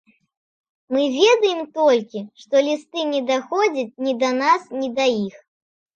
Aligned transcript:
Мы 0.95 1.01
ведаем 1.17 1.59
толькі, 1.77 2.19
што 2.43 2.63
лісты 2.69 2.99
не 3.13 3.21
даходзяць 3.31 3.97
ні 4.07 4.13
да 4.25 4.29
нас, 4.43 4.61
ні 4.79 4.89
да 4.97 5.05
іх. 5.25 5.35